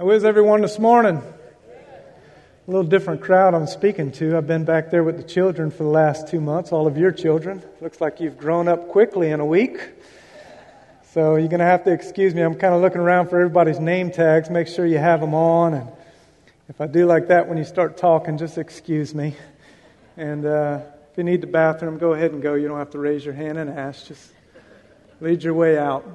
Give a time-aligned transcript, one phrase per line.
[0.00, 1.16] How is everyone this morning?
[1.16, 4.36] A little different crowd I'm speaking to.
[4.36, 7.10] I've been back there with the children for the last two months, all of your
[7.10, 7.64] children.
[7.80, 9.80] Looks like you've grown up quickly in a week.
[11.10, 12.42] So you're going to have to excuse me.
[12.42, 14.50] I'm kind of looking around for everybody's name tags.
[14.50, 15.74] Make sure you have them on.
[15.74, 15.90] And
[16.68, 19.34] if I do like that when you start talking, just excuse me.
[20.16, 22.54] And uh, if you need the bathroom, go ahead and go.
[22.54, 24.06] You don't have to raise your hand and ask.
[24.06, 24.30] Just
[25.20, 26.06] lead your way out.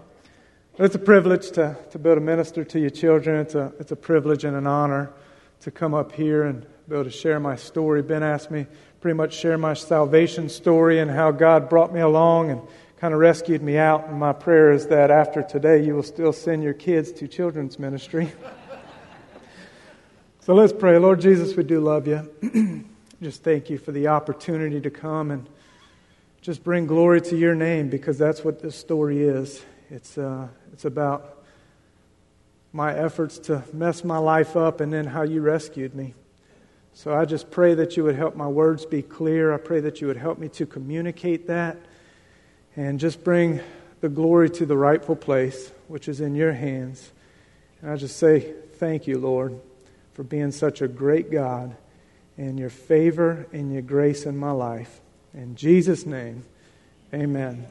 [0.79, 3.39] It's a privilege to, to be able to minister to your children.
[3.39, 5.13] It's a, it's a privilege and an honor
[5.61, 8.01] to come up here and be able to share my story.
[8.01, 8.65] Ben asked me
[8.99, 12.61] pretty much share my salvation story and how God brought me along and
[12.97, 14.07] kind of rescued me out.
[14.07, 17.77] And my prayer is that after today, you will still send your kids to children's
[17.77, 18.31] ministry.
[20.39, 20.97] so let's pray.
[20.97, 22.83] Lord Jesus, we do love you.
[23.21, 25.47] just thank you for the opportunity to come and
[26.41, 29.63] just bring glory to your name because that's what this story is.
[29.91, 31.43] It's, uh, it's about
[32.73, 36.15] my efforts to mess my life up and then how you rescued me.
[36.95, 39.53] So I just pray that you would help my words be clear.
[39.53, 41.77] I pray that you would help me to communicate that
[42.75, 43.61] and just bring
[44.01, 47.11] the glory to the rightful place, which is in your hands.
[47.81, 49.59] And I just say, thank you, Lord,
[50.13, 51.75] for being such a great God
[52.37, 54.99] and your favor and your grace in my life.
[55.33, 56.45] In Jesus' name,
[57.13, 57.67] amen.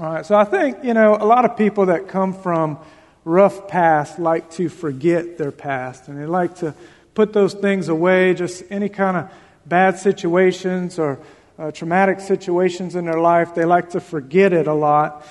[0.00, 2.78] All right, so I think, you know, a lot of people that come from
[3.26, 6.74] rough past like to forget their past and they like to
[7.12, 9.30] put those things away, just any kind of
[9.66, 11.18] bad situations or
[11.58, 15.26] uh, traumatic situations in their life, they like to forget it a lot.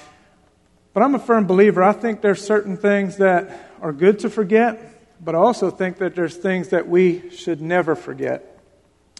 [0.93, 1.81] But I'm a firm believer.
[1.81, 6.13] I think there's certain things that are good to forget, but I also think that
[6.13, 8.59] there's things that we should never forget.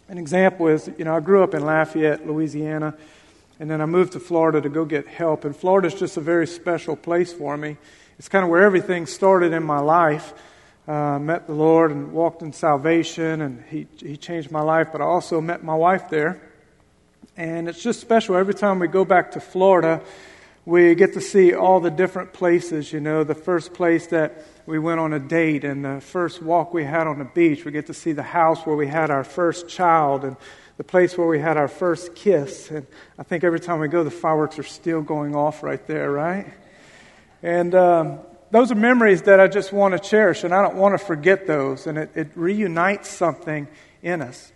[0.08, 2.94] An example is, you know, I grew up in Lafayette, Louisiana.
[3.62, 5.44] And then I moved to Florida to go get help.
[5.44, 7.76] And Florida is just a very special place for me.
[8.18, 10.34] It's kind of where everything started in my life.
[10.88, 14.88] Uh, met the Lord and walked in salvation, and he, he changed my life.
[14.90, 16.42] But I also met my wife there.
[17.36, 18.34] And it's just special.
[18.34, 20.00] Every time we go back to Florida,
[20.64, 22.92] we get to see all the different places.
[22.92, 26.74] You know, the first place that we went on a date, and the first walk
[26.74, 29.22] we had on the beach, we get to see the house where we had our
[29.22, 30.24] first child.
[30.24, 30.36] And
[30.76, 32.70] the place where we had our first kiss.
[32.70, 32.86] And
[33.18, 36.46] I think every time we go, the fireworks are still going off right there, right?
[37.42, 40.98] And um, those are memories that I just want to cherish, and I don't want
[40.98, 41.86] to forget those.
[41.86, 43.68] And it, it reunites something
[44.02, 44.52] in us.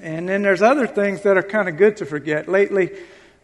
[0.00, 2.48] And then there's other things that are kind of good to forget.
[2.48, 2.90] Lately,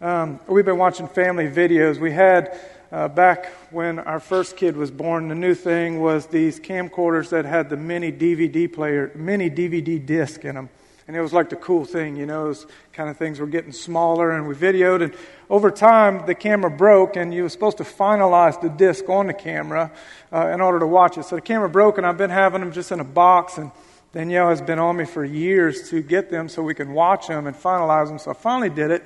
[0.01, 1.99] um, we've been watching family videos.
[1.99, 2.59] We had
[2.91, 7.47] uh, back when our first kid was born, the new thing was these camcorders that
[7.47, 10.69] had the mini DVD player, mini DVD disc in them.
[11.13, 13.73] And it was like the cool thing, you know, those kind of things were getting
[13.73, 15.03] smaller and we videoed.
[15.03, 15.15] And
[15.51, 19.35] over time, the camera broke and you were supposed to finalize the disc on the
[19.35, 19.93] camera
[20.33, 21.27] uh, in order to watch it.
[21.27, 23.59] So the camera broke and I've been having them just in a box.
[23.59, 23.73] And
[24.15, 27.47] Danielle has been on me for years to get them so we can watch them
[27.47, 28.19] and finalize them.
[28.19, 29.05] So I finally did it.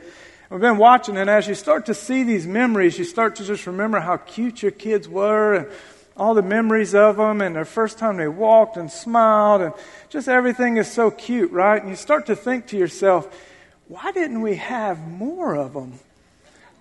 [0.48, 3.66] We've been watching, and as you start to see these memories, you start to just
[3.66, 5.66] remember how cute your kids were and
[6.16, 9.74] all the memories of them and their first time they walked and smiled and
[10.08, 11.80] just everything is so cute, right?
[11.80, 13.28] And you start to think to yourself,
[13.88, 15.98] why didn't we have more of them?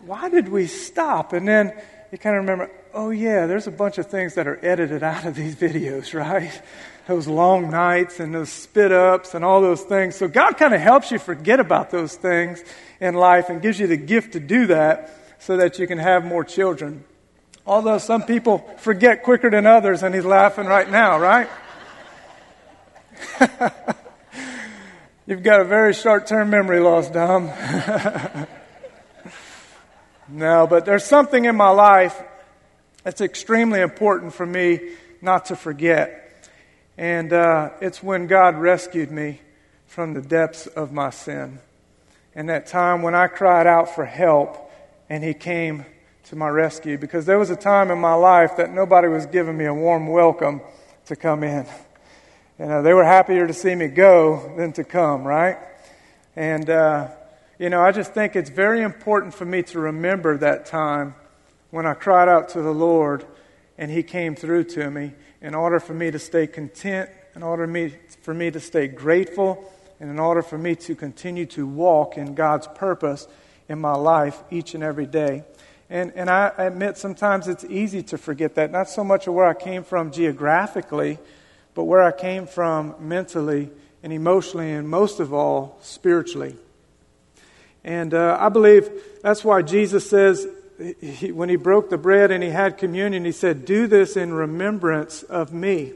[0.06, 1.34] Why did we stop?
[1.34, 1.73] And then
[2.12, 5.25] you kind of remember, oh yeah, there's a bunch of things that are edited out
[5.25, 6.62] of these videos, right?
[7.07, 10.16] Those long nights and those spit ups and all those things.
[10.16, 12.63] So God kind of helps you forget about those things
[13.00, 16.25] in life and gives you the gift to do that so that you can have
[16.25, 17.03] more children.
[17.67, 21.49] Although some people forget quicker than others, and he's laughing right now, right?
[25.25, 27.47] You've got a very short term memory loss, Dom.
[30.29, 32.21] no, but there's something in my life
[33.03, 36.21] that's extremely important for me not to forget.
[36.99, 39.41] And uh, it's when God rescued me
[39.87, 41.57] from the depths of my sin.
[42.35, 44.71] And that time when I cried out for help
[45.09, 45.85] and He came
[46.25, 49.55] to my rescue because there was a time in my life that nobody was giving
[49.55, 50.59] me a warm welcome
[51.05, 51.65] to come in.
[52.57, 55.57] You know, they were happier to see me go than to come, right?
[56.35, 57.09] And, uh,
[57.59, 61.13] you know, I just think it's very important for me to remember that time
[61.69, 63.23] when I cried out to the Lord
[63.78, 67.67] and He came through to me in order for me to stay content, in order
[67.67, 67.93] me,
[68.23, 72.33] for me to stay grateful, and in order for me to continue to walk in
[72.33, 73.28] God's purpose
[73.69, 75.43] in my life each and every day.
[75.90, 79.46] And, and I admit sometimes it's easy to forget that, not so much of where
[79.46, 81.20] I came from geographically,
[81.76, 83.70] but where I came from mentally
[84.02, 86.55] and emotionally, and most of all, spiritually.
[87.84, 88.90] And uh, I believe
[89.22, 90.47] that's why Jesus says
[90.99, 94.34] he, when he broke the bread and he had communion, he said, Do this in
[94.34, 95.93] remembrance of me.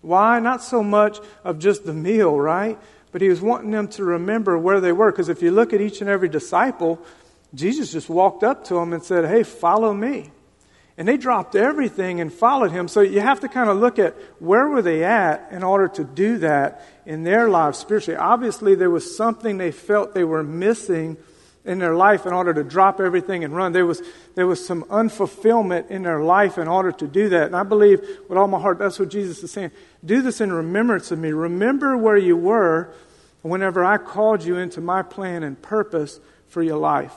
[0.00, 0.38] Why?
[0.40, 2.78] Not so much of just the meal, right?
[3.12, 5.10] But he was wanting them to remember where they were.
[5.10, 7.00] Because if you look at each and every disciple,
[7.54, 10.30] Jesus just walked up to them and said, Hey, follow me.
[10.98, 12.86] And they dropped everything and followed him.
[12.86, 16.04] So you have to kind of look at where were they at in order to
[16.04, 18.18] do that in their lives spiritually.
[18.18, 21.16] Obviously, there was something they felt they were missing
[21.64, 23.72] in their life in order to drop everything and run.
[23.72, 24.02] There was,
[24.34, 27.46] there was some unfulfillment in their life in order to do that.
[27.46, 29.70] And I believe with all my heart that's what Jesus is saying.
[30.04, 31.32] Do this in remembrance of me.
[31.32, 32.92] Remember where you were
[33.42, 37.14] whenever I called you into my plan and purpose for your life.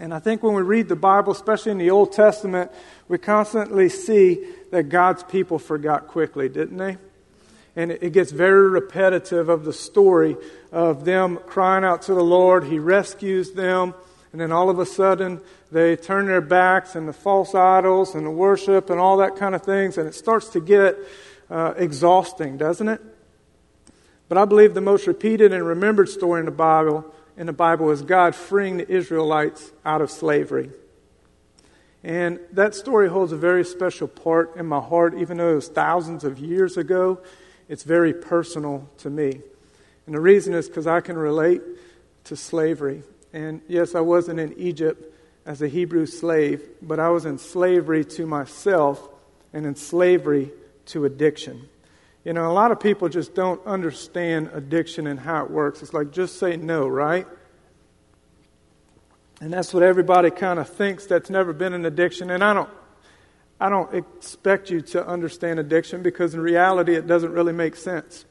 [0.00, 2.72] And I think when we read the Bible, especially in the Old Testament,
[3.06, 6.96] we constantly see that God's people forgot quickly, didn't they?
[7.76, 10.38] And it gets very repetitive of the story
[10.72, 12.64] of them crying out to the Lord.
[12.64, 13.92] He rescues them.
[14.32, 15.38] And then all of a sudden,
[15.70, 19.54] they turn their backs and the false idols and the worship and all that kind
[19.54, 19.98] of things.
[19.98, 20.96] And it starts to get
[21.50, 23.02] uh, exhausting, doesn't it?
[24.30, 27.04] But I believe the most repeated and remembered story in the Bible
[27.40, 30.68] in the Bible is God freeing the Israelites out of slavery.
[32.04, 35.68] And that story holds a very special part in my heart, even though it was
[35.68, 37.18] thousands of years ago.
[37.66, 39.40] It's very personal to me.
[40.04, 41.62] And the reason is because I can relate
[42.24, 43.04] to slavery.
[43.32, 45.02] And yes, I wasn't in Egypt
[45.46, 49.08] as a Hebrew slave, but I was in slavery to myself
[49.54, 50.50] and in slavery
[50.86, 51.70] to addiction.
[52.30, 55.82] You know, a lot of people just don't understand addiction and how it works.
[55.82, 57.26] It's like, just say no, right?
[59.40, 62.30] And that's what everybody kind of thinks that's never been an addiction.
[62.30, 62.70] And I don't,
[63.58, 68.24] I don't expect you to understand addiction because in reality it doesn't really make sense.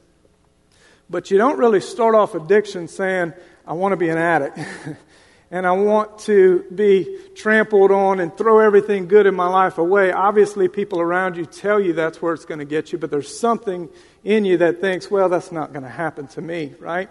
[1.10, 3.34] But you don't really start off addiction saying,
[3.66, 4.58] I want to be an addict.
[5.50, 10.12] and I want to be trampled on and throw everything good in my life away.
[10.12, 13.38] Obviously, people around you tell you that's where it's going to get you, but there's
[13.38, 13.88] something
[14.22, 17.08] in you that thinks, well, that's not going to happen to me, right?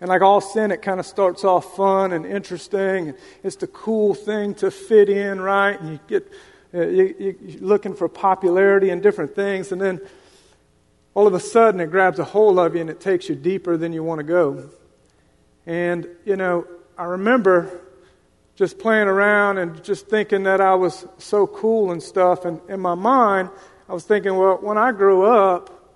[0.00, 3.08] And like all sin, it kind of starts off fun and interesting.
[3.08, 5.78] And it's the cool thing to fit in, right?
[5.80, 6.32] And you get
[6.72, 10.00] uh, you, you're looking for popularity and different things, and then
[11.14, 13.76] all of a sudden it grabs a hold of you and it takes you deeper
[13.76, 14.70] than you want to go.
[15.66, 16.66] And you know,
[17.00, 17.80] I remember
[18.56, 22.44] just playing around and just thinking that I was so cool and stuff.
[22.44, 23.48] And in my mind,
[23.88, 25.94] I was thinking, well, when I grow up,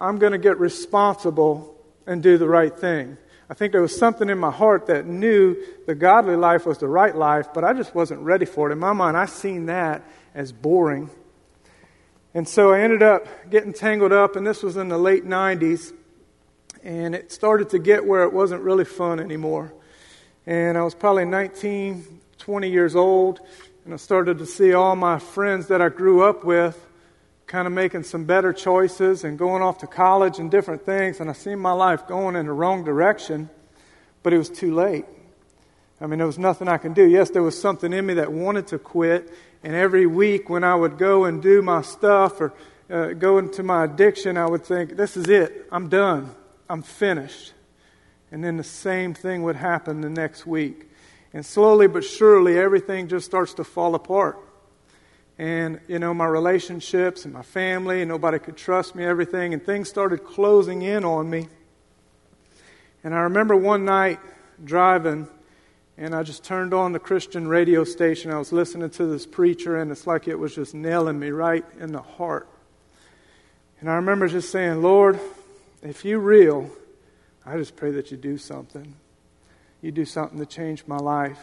[0.00, 3.18] I'm going to get responsible and do the right thing.
[3.50, 5.54] I think there was something in my heart that knew
[5.86, 8.72] the godly life was the right life, but I just wasn't ready for it.
[8.72, 10.02] In my mind, I seen that
[10.34, 11.10] as boring.
[12.32, 15.92] And so I ended up getting tangled up, and this was in the late 90s,
[16.82, 19.74] and it started to get where it wasn't really fun anymore.
[20.48, 23.38] And I was probably 19, 20 years old,
[23.84, 26.86] and I started to see all my friends that I grew up with
[27.46, 31.20] kind of making some better choices and going off to college and different things.
[31.20, 33.50] And I seen my life going in the wrong direction,
[34.22, 35.04] but it was too late.
[36.00, 37.04] I mean, there was nothing I can do.
[37.06, 39.30] Yes, there was something in me that wanted to quit.
[39.62, 42.54] And every week when I would go and do my stuff or
[42.88, 45.68] uh, go into my addiction, I would think, this is it.
[45.70, 46.34] I'm done.
[46.70, 47.52] I'm finished.
[48.30, 50.90] And then the same thing would happen the next week.
[51.32, 54.38] And slowly but surely, everything just starts to fall apart.
[55.38, 59.64] And, you know, my relationships and my family, and nobody could trust me, everything, and
[59.64, 61.48] things started closing in on me.
[63.04, 64.18] And I remember one night
[64.64, 65.28] driving,
[65.96, 68.32] and I just turned on the Christian radio station.
[68.32, 71.64] I was listening to this preacher, and it's like it was just nailing me right
[71.78, 72.48] in the heart.
[73.80, 75.20] And I remember just saying, Lord,
[75.82, 76.68] if you're real,
[77.48, 78.94] I just pray that you do something.
[79.80, 81.38] You do something to change my life.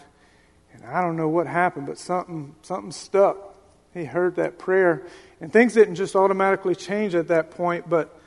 [0.72, 3.56] And I don't know what happened, but something, something stuck.
[3.92, 5.08] He heard that prayer.
[5.42, 8.20] And things didn't just automatically change at that point, but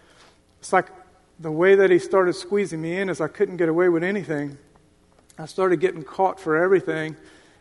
[0.58, 0.88] it's like
[1.38, 4.58] the way that he started squeezing me in is I couldn't get away with anything.
[5.38, 7.14] I started getting caught for everything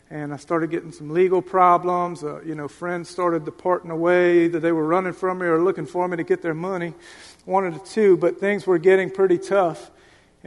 [0.10, 2.24] and I started getting some legal problems.
[2.24, 4.46] Uh, you know, friends started departing away.
[4.46, 6.96] Either they were running from me or looking for me to get their money.
[7.46, 9.92] One of the two, but things were getting pretty tough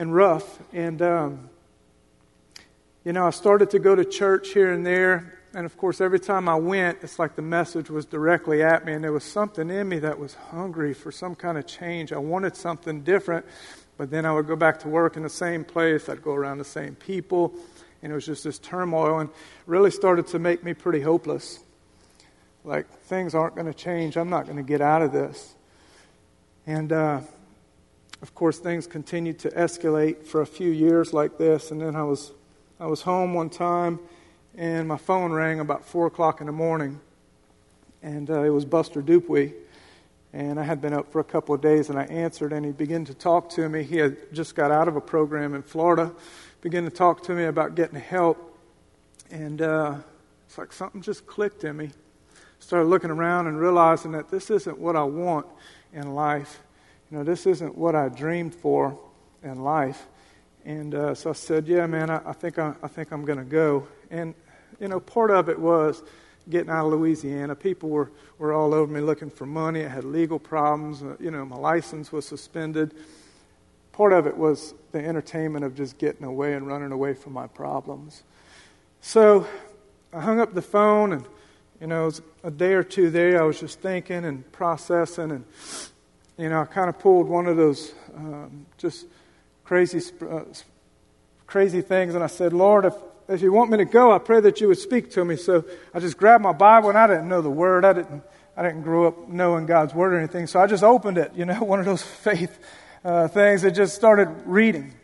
[0.00, 0.58] and rough.
[0.72, 1.50] And, um,
[3.04, 5.38] you know, I started to go to church here and there.
[5.52, 8.94] And of course, every time I went, it's like the message was directly at me.
[8.94, 12.14] And there was something in me that was hungry for some kind of change.
[12.14, 13.44] I wanted something different.
[13.98, 16.08] But then I would go back to work in the same place.
[16.08, 17.52] I'd go around the same people.
[18.02, 19.28] And it was just this turmoil and
[19.66, 21.62] really started to make me pretty hopeless.
[22.64, 24.16] Like, things aren't going to change.
[24.16, 25.54] I'm not going to get out of this.
[26.66, 27.20] And, uh,
[28.22, 31.70] of course, things continued to escalate for a few years like this.
[31.70, 32.32] And then I was,
[32.78, 33.98] I was home one time,
[34.56, 37.00] and my phone rang about 4 o'clock in the morning,
[38.02, 39.54] and uh, it was Buster Dupuy.
[40.32, 42.72] And I had been up for a couple of days, and I answered, and he
[42.72, 43.82] began to talk to me.
[43.82, 46.12] He had just got out of a program in Florida,
[46.60, 48.58] began to talk to me about getting help.
[49.30, 49.96] And uh,
[50.46, 51.90] it's like something just clicked in me.
[52.60, 55.46] Started looking around and realizing that this isn't what I want
[55.92, 56.60] in life.
[57.10, 58.96] You know, this isn't what I dreamed for
[59.42, 60.06] in life.
[60.64, 63.38] And uh, so I said, "Yeah, man, I, I think I, I think I'm going
[63.38, 64.34] to go." And
[64.78, 66.02] you know, part of it was
[66.48, 67.56] getting out of Louisiana.
[67.56, 69.84] People were were all over me looking for money.
[69.84, 71.02] I had legal problems.
[71.02, 72.94] Uh, you know, my license was suspended.
[73.92, 77.46] Part of it was the entertainment of just getting away and running away from my
[77.46, 78.22] problems.
[79.00, 79.46] So
[80.12, 81.24] I hung up the phone, and
[81.80, 83.42] you know, it was a day or two there.
[83.42, 85.44] I was just thinking and processing, and
[86.40, 89.06] you know, I kind of pulled one of those um, just
[89.62, 90.40] crazy, uh,
[91.46, 92.14] crazy things.
[92.14, 92.94] And I said, Lord, if,
[93.28, 95.36] if you want me to go, I pray that you would speak to me.
[95.36, 97.84] So I just grabbed my Bible, and I didn't know the word.
[97.84, 98.22] I didn't,
[98.56, 100.46] I didn't grow up knowing God's word or anything.
[100.46, 102.58] So I just opened it, you know, one of those faith
[103.04, 104.94] uh, things that just started reading.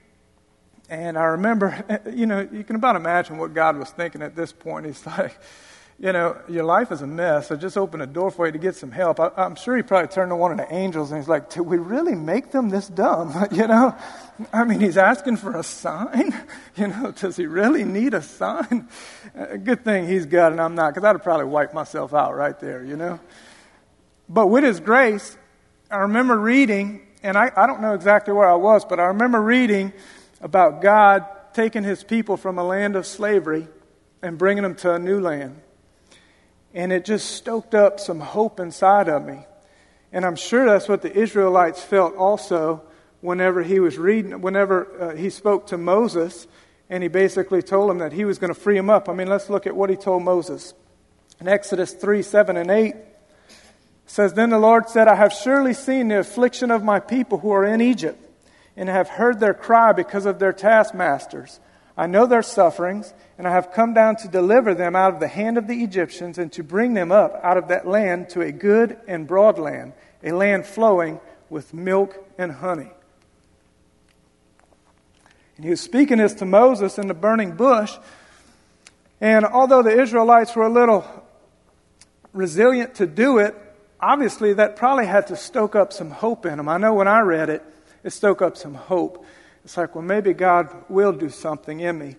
[0.88, 4.52] And I remember, you know, you can about imagine what God was thinking at this
[4.52, 4.87] point.
[4.87, 5.38] He's like,
[5.98, 8.58] you know, your life is a mess, I just opened a door for you to
[8.58, 9.18] get some help.
[9.18, 11.62] I, am sure he probably turned to one of the angels and he's like, Did
[11.62, 13.34] we really make them this dumb?
[13.50, 13.96] you know?
[14.52, 16.34] I mean, he's asking for a sign.
[16.76, 18.88] You know, does he really need a sign?
[19.36, 22.34] Uh, good thing he's got and I'm not, because I'd have probably wiped myself out
[22.34, 23.20] right there, you know?
[24.30, 25.36] But with his grace,
[25.90, 29.42] I remember reading, and I, I don't know exactly where I was, but I remember
[29.42, 29.92] reading
[30.40, 33.68] about God taking his people from a land of slavery
[34.22, 35.60] and bringing them to a new land
[36.76, 39.38] and it just stoked up some hope inside of me.
[40.12, 42.83] And I'm sure that's what the Israelites felt also
[43.23, 46.47] whenever he was reading, whenever uh, he spoke to Moses,
[46.90, 49.09] and he basically told him that he was going to free him up.
[49.09, 50.75] I mean, let's look at what he told Moses.
[51.40, 52.95] In Exodus 3 7 and 8,
[54.04, 57.52] says, Then the Lord said, I have surely seen the affliction of my people who
[57.52, 58.23] are in Egypt,
[58.76, 61.59] and have heard their cry because of their taskmasters.
[61.96, 65.28] I know their sufferings, and I have come down to deliver them out of the
[65.28, 68.52] hand of the Egyptians and to bring them up out of that land to a
[68.52, 72.90] good and broad land, a land flowing with milk and honey.
[75.56, 77.96] And he was speaking this to Moses in the burning bush.
[79.20, 81.06] And although the Israelites were a little
[82.34, 83.54] resilient to do it,
[83.98, 86.68] obviously that probably had to stoke up some hope in them.
[86.68, 87.62] I know when I read it,
[88.04, 89.24] it stoked up some hope.
[89.66, 92.14] It's like, well, maybe God will do something in me.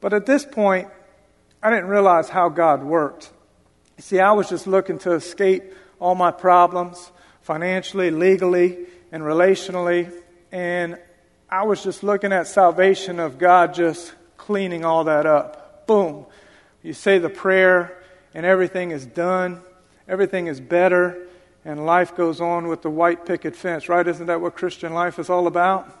[0.00, 0.88] But at this point,
[1.62, 3.30] I didn't realize how God worked.
[3.98, 5.64] See, I was just looking to escape
[6.00, 10.10] all my problems financially, legally, and relationally.
[10.50, 10.98] And
[11.50, 15.86] I was just looking at salvation of God just cleaning all that up.
[15.86, 16.24] Boom.
[16.82, 18.02] You say the prayer,
[18.32, 19.60] and everything is done,
[20.08, 21.28] everything is better,
[21.66, 24.08] and life goes on with the white picket fence, right?
[24.08, 25.94] Isn't that what Christian life is all about?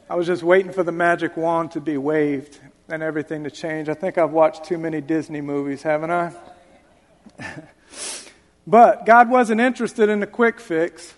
[0.10, 3.90] I was just waiting for the magic wand to be waved and everything to change.
[3.90, 6.34] I think I've watched too many Disney movies, haven't I?
[8.68, 11.14] but God wasn't interested in a quick fix.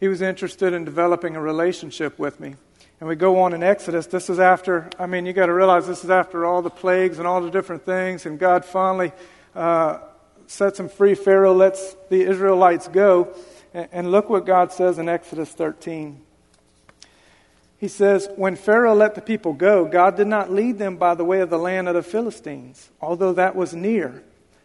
[0.00, 2.56] He was interested in developing a relationship with me.
[3.00, 4.06] And we go on in Exodus.
[4.06, 7.18] This is after, I mean, you got to realize this is after all the plagues
[7.18, 8.26] and all the different things.
[8.26, 9.12] And God finally
[9.54, 9.98] uh,
[10.46, 11.14] sets him free.
[11.14, 13.34] Pharaoh lets the Israelites go.
[13.74, 16.20] And look what God says in Exodus 13.
[17.76, 21.24] He says, When Pharaoh let the people go, God did not lead them by the
[21.24, 24.22] way of the land of the Philistines, although that was near.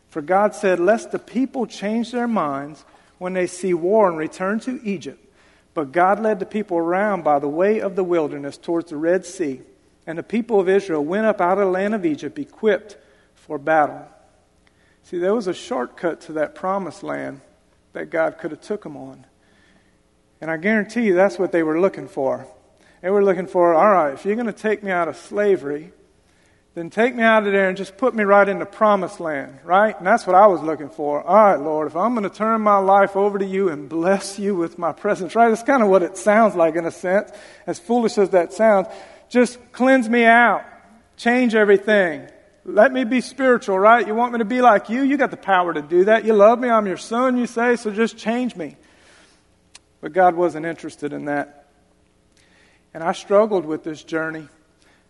[0.10, 2.86] For God said, Lest the people change their minds
[3.18, 5.26] when they see war and return to Egypt.
[5.74, 9.26] But God led the people around by the way of the wilderness towards the Red
[9.26, 9.62] Sea.
[10.06, 12.96] And the people of Israel went up out of the land of Egypt equipped
[13.34, 14.08] for battle.
[15.04, 17.42] See, there was a shortcut to that promised land
[17.94, 19.26] that God could have took them on.
[20.42, 22.48] And I guarantee you that's what they were looking for.
[23.02, 25.92] They were looking for, all right, if you're going to take me out of slavery,
[26.76, 29.60] then take me out of there and just put me right in the promised land,
[29.64, 29.98] right?
[29.98, 31.24] And that's what I was looking for.
[31.24, 34.38] All right, Lord, if I'm going to turn my life over to you and bless
[34.38, 35.50] you with my presence, right?
[35.50, 37.32] That's kind of what it sounds like in a sense,
[37.66, 38.88] as foolish as that sounds.
[39.30, 40.64] Just cleanse me out,
[41.18, 42.30] change everything,
[42.66, 44.06] let me be spiritual, right?
[44.06, 45.02] You want me to be like you?
[45.02, 46.26] You got the power to do that.
[46.26, 46.70] You love me.
[46.70, 48.76] I'm your son, you say, so just change me.
[50.02, 51.68] But God wasn't interested in that.
[52.94, 54.48] And I struggled with this journey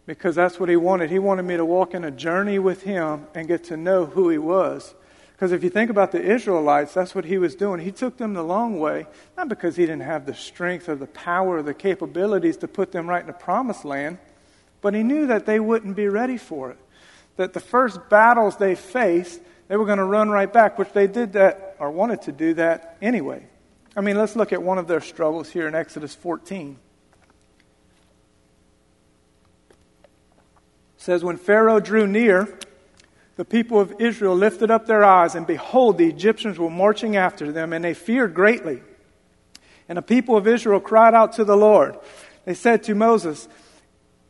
[0.06, 1.10] because that's what He wanted.
[1.10, 4.29] He wanted me to walk in a journey with Him and get to know who
[4.29, 4.94] He was.
[5.32, 7.79] Because if you think about the Israelites, that's what He was doing.
[7.79, 11.08] He took them the long way, not because He didn't have the strength or the
[11.08, 14.18] power or the capabilities to put them right in the promised land.
[14.82, 16.77] But he knew that they wouldn't be ready for it.
[17.39, 21.08] That the first battles they faced, they were going to run right back, which they
[21.08, 23.48] did that or wanted to do that anyway.
[23.96, 26.77] I mean, let's look at one of their struggles here in Exodus 14.
[29.69, 29.77] It
[30.98, 32.60] says, When Pharaoh drew near,
[33.38, 37.53] the people of Israel lifted up their eyes, and behold, the Egyptians were marching after
[37.53, 38.81] them, and they feared greatly.
[39.88, 41.98] And the people of Israel cried out to the Lord.
[42.43, 43.48] They said to Moses,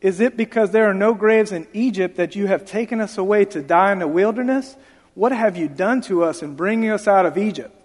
[0.00, 3.44] Is it because there are no graves in Egypt that you have taken us away
[3.46, 4.76] to die in the wilderness?
[5.14, 7.76] What have you done to us in bringing us out of Egypt?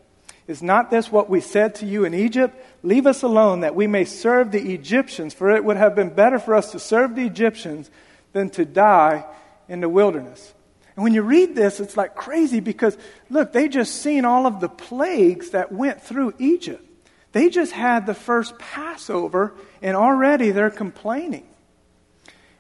[0.48, 2.56] Is not this what we said to you in Egypt?
[2.84, 6.40] Leave us alone that we may serve the Egyptians, for it would have been better
[6.40, 7.90] for us to serve the Egyptians
[8.32, 9.26] than to die
[9.68, 10.54] in the wilderness.
[10.96, 12.98] And when you read this, it's like crazy because,
[13.30, 16.84] look, they just seen all of the plagues that went through Egypt.
[17.32, 21.46] They just had the first Passover, and already they're complaining.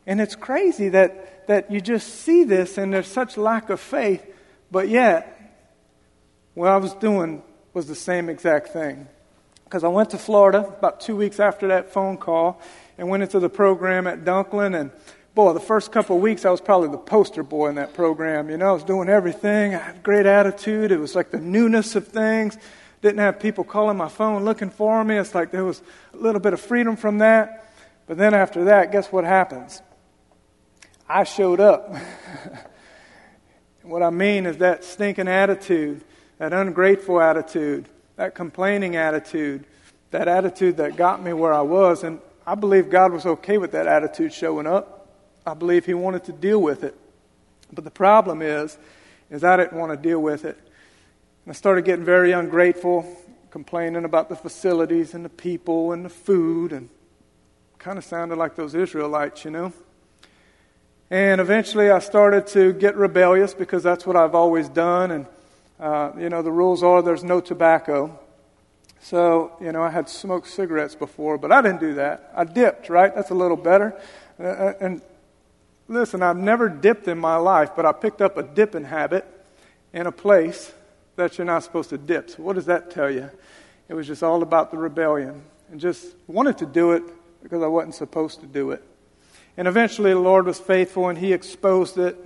[0.08, 4.26] And it's crazy that, that you just see this and there's such lack of faith,
[4.72, 5.32] but yet,
[6.54, 7.44] what I was doing
[7.74, 9.08] was the same exact thing.
[9.64, 12.62] Because I went to Florida about two weeks after that phone call
[12.98, 14.92] and went into the program at Dunklin and
[15.36, 18.50] boy, the first couple of weeks, I was probably the poster boy in that program.
[18.50, 19.76] You know, I was doing everything.
[19.76, 20.92] I had great attitude.
[20.92, 22.58] It was like the newness of things.
[23.02, 25.18] Didn't have people calling my phone looking for me.
[25.18, 25.82] It's like there was
[26.14, 27.74] a little bit of freedom from that.
[28.08, 29.82] But then after that, guess what happens?
[31.08, 31.94] I showed up.
[33.84, 36.04] what I mean is that stinking attitude,
[36.40, 39.66] that ungrateful attitude, that complaining attitude,
[40.12, 42.04] that attitude that got me where I was.
[42.04, 45.08] And I believe God was okay with that attitude showing up.
[45.46, 46.98] I believe he wanted to deal with it.
[47.72, 48.78] But the problem is,
[49.30, 50.58] is I didn't want to deal with it.
[51.46, 53.06] And I started getting very ungrateful,
[53.52, 56.90] complaining about the facilities and the people and the food, and
[57.78, 59.74] kind of sounded like those Israelites, you know.
[61.10, 65.12] And eventually I started to get rebellious because that's what I've always done.
[65.12, 65.26] And,
[65.80, 68.20] uh, you know, the rules are there's no tobacco.
[69.02, 72.32] So, you know, I had smoked cigarettes before, but I didn't do that.
[72.36, 73.14] I dipped, right?
[73.14, 74.00] That's a little better.
[74.40, 75.02] Uh, uh and
[75.88, 79.26] Listen, I've never dipped in my life, but I picked up a dipping habit
[79.94, 80.74] in a place
[81.16, 82.32] that you're not supposed to dip.
[82.32, 83.30] So, what does that tell you?
[83.88, 87.04] It was just all about the rebellion and just wanted to do it
[87.44, 88.84] because I wasn't supposed to do it.
[89.58, 92.18] And eventually, the Lord was faithful and He exposed it.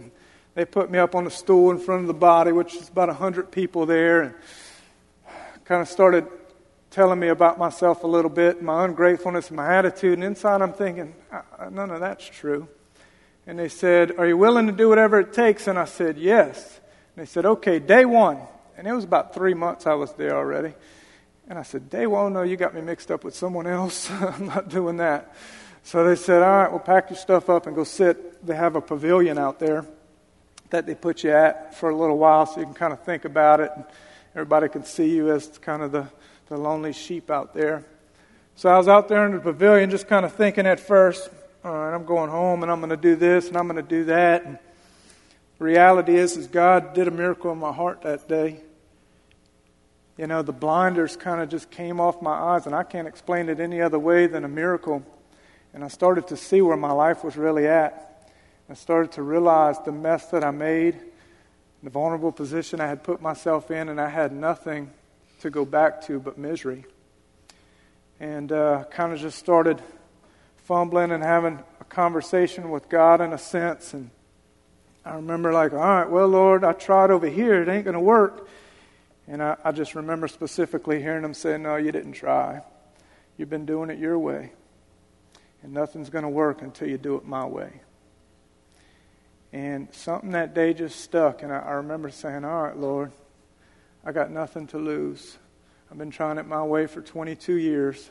[0.55, 3.07] They put me up on a stool in front of the body, which is about
[3.07, 4.33] 100 people there, and
[5.63, 6.27] kind of started
[6.89, 10.13] telling me about myself a little bit, my ungratefulness, my attitude.
[10.13, 11.13] And inside, I'm thinking,
[11.69, 12.67] none of that's true.
[13.45, 15.67] And they said, Are you willing to do whatever it takes?
[15.67, 16.79] And I said, Yes.
[17.15, 18.39] And they said, Okay, day one.
[18.77, 20.73] And it was about three months I was there already.
[21.47, 24.09] And I said, Day one, no, you got me mixed up with someone else.
[24.11, 25.33] I'm not doing that.
[25.89, 28.45] So they said, All right, well, pack your stuff up and go sit.
[28.45, 29.87] They have a pavilion out there
[30.69, 33.25] that they put you at for a little while so you can kind of think
[33.25, 33.71] about it.
[33.75, 33.83] And
[34.35, 36.07] everybody can see you as kind of the,
[36.45, 37.83] the lonely sheep out there.
[38.53, 41.27] So I was out there in the pavilion just kind of thinking at first,
[41.65, 43.89] all right, I'm going home and I'm going to do this and I'm going to
[43.89, 44.45] do that.
[44.45, 44.59] And
[45.57, 48.59] the reality is, is God did a miracle in my heart that day.
[50.19, 53.49] You know, the blinders kind of just came off my eyes, and I can't explain
[53.49, 55.03] it any other way than a miracle.
[55.73, 58.31] And I started to see where my life was really at.
[58.69, 60.99] I started to realize the mess that I made,
[61.83, 64.91] the vulnerable position I had put myself in, and I had nothing
[65.41, 66.85] to go back to but misery.
[68.19, 69.81] And uh, kind of just started
[70.57, 73.93] fumbling and having a conversation with God in a sense.
[73.93, 74.11] And
[75.05, 77.61] I remember, like, all right, well, Lord, I tried over here.
[77.61, 78.47] It ain't going to work.
[79.27, 82.61] And I, I just remember specifically hearing him say, No, you didn't try.
[83.37, 84.51] You've been doing it your way.
[85.63, 87.81] And nothing's going to work until you do it my way.
[89.51, 91.43] And something that day just stuck.
[91.43, 93.11] And I, I remember saying, All right, Lord,
[94.05, 95.37] I got nothing to lose.
[95.91, 98.09] I've been trying it my way for 22 years,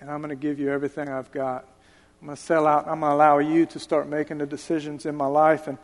[0.00, 1.64] and I'm going to give you everything I've got.
[2.20, 2.88] I'm going to sell out.
[2.88, 5.68] I'm going to allow you to start making the decisions in my life.
[5.68, 5.78] And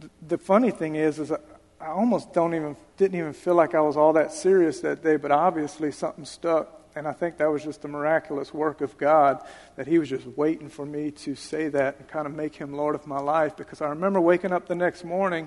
[0.00, 1.38] th- the funny thing is, is I,
[1.80, 5.16] I almost don't even didn't even feel like I was all that serious that day.
[5.16, 9.44] But obviously something stuck, and I think that was just the miraculous work of God
[9.76, 12.72] that He was just waiting for me to say that and kind of make Him
[12.72, 13.54] Lord of my life.
[13.54, 15.46] Because I remember waking up the next morning,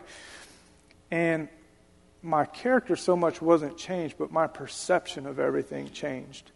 [1.10, 1.50] and
[2.22, 6.52] my character so much wasn't changed, but my perception of everything changed.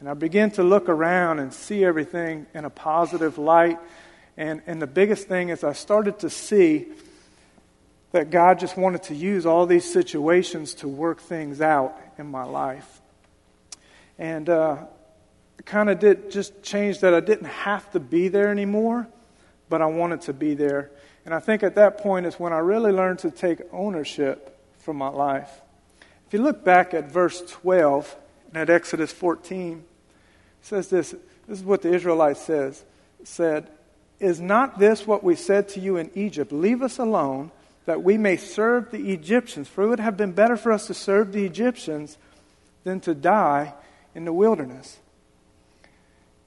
[0.00, 3.78] And I began to look around and see everything in a positive light.
[4.36, 6.86] And, and the biggest thing is, I started to see
[8.10, 12.42] that God just wanted to use all these situations to work things out in my
[12.42, 13.01] life.
[14.22, 14.76] And uh,
[15.64, 19.08] kind of did just change that I didn't have to be there anymore,
[19.68, 20.92] but I wanted to be there.
[21.24, 24.94] And I think at that point is when I really learned to take ownership for
[24.94, 25.50] my life.
[26.28, 28.14] If you look back at verse 12
[28.54, 29.84] and at Exodus 14, it
[30.60, 31.16] says this.
[31.48, 32.84] This is what the Israelites says,
[33.24, 33.68] said,
[34.20, 36.52] Is not this what we said to you in Egypt?
[36.52, 37.50] Leave us alone
[37.86, 39.66] that we may serve the Egyptians.
[39.66, 42.18] For it would have been better for us to serve the Egyptians
[42.84, 43.74] than to die
[44.14, 44.98] in the wilderness.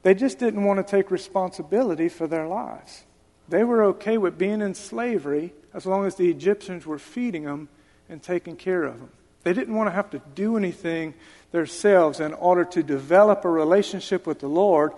[0.04, 3.04] They just didn't want to take responsibility for their lives.
[3.50, 7.70] They were okay with being in slavery as long as the Egyptians were feeding them
[8.10, 9.10] and taking care of them.
[9.44, 11.14] They didn't want to have to do anything
[11.52, 14.94] themselves in order to develop a relationship with the Lord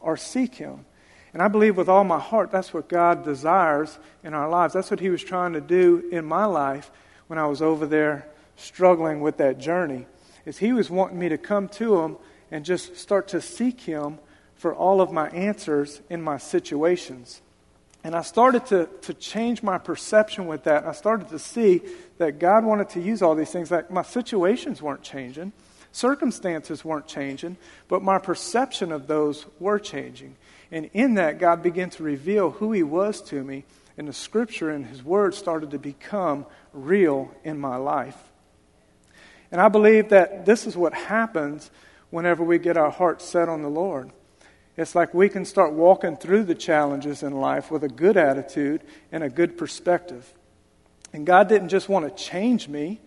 [0.00, 0.84] or seek Him.
[1.32, 4.74] And I believe with all my heart that's what God desires in our lives.
[4.74, 6.90] That's what He was trying to do in my life
[7.28, 10.06] when I was over there struggling with that journey.
[10.44, 12.16] Is He was wanting me to come to Him
[12.50, 14.18] and just start to seek Him
[14.54, 17.42] for all of my answers in my situations.
[18.04, 20.84] And I started to, to change my perception with that.
[20.86, 21.82] I started to see
[22.18, 23.70] that God wanted to use all these things.
[23.70, 25.52] Like my situations weren't changing,
[25.92, 27.56] circumstances weren't changing,
[27.88, 30.36] but my perception of those were changing.
[30.72, 33.64] And in that, God began to reveal who He was to me,
[33.96, 38.31] and the Scripture and His Word started to become real in my life.
[39.52, 41.70] And I believe that this is what happens
[42.10, 44.10] whenever we get our hearts set on the Lord.
[44.78, 48.82] It's like we can start walking through the challenges in life with a good attitude
[49.12, 50.32] and a good perspective.
[51.12, 53.00] And God didn't just want to change me,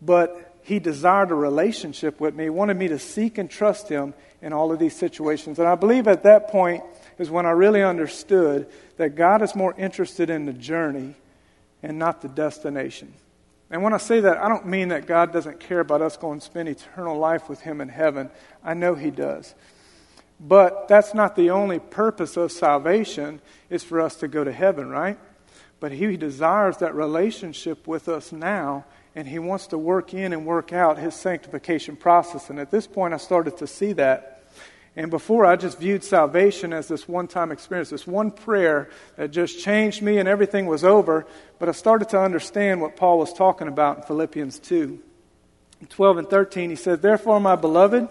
[0.00, 2.48] but He desired a relationship with me.
[2.48, 5.58] Wanted me to seek and trust Him in all of these situations.
[5.58, 6.84] And I believe at that point
[7.18, 11.14] is when I really understood that God is more interested in the journey
[11.82, 13.12] and not the destination.
[13.74, 16.38] And when I say that, I don't mean that God doesn't care about us going
[16.38, 18.30] to spend eternal life with Him in heaven.
[18.62, 19.52] I know He does.
[20.38, 24.90] But that's not the only purpose of salvation, is for us to go to heaven,
[24.90, 25.18] right?
[25.80, 28.84] But He desires that relationship with us now,
[29.16, 32.50] and He wants to work in and work out His sanctification process.
[32.50, 34.33] And at this point, I started to see that.
[34.96, 39.32] And before, I just viewed salvation as this one time experience, this one prayer that
[39.32, 41.26] just changed me and everything was over.
[41.58, 45.00] But I started to understand what Paul was talking about in Philippians 2.
[45.88, 48.08] 12 and 13, he says, Therefore, my beloved,